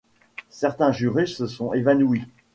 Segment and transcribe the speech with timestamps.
[0.49, 2.23] Certains jurés se sont évanouis.